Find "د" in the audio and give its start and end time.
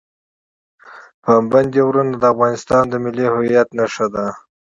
2.17-2.23, 2.89-2.93